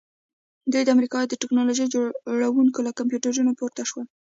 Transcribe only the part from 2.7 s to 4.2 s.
له کمپیوټرونو پورته شول